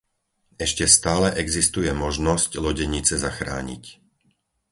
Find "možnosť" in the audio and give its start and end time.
2.05-2.51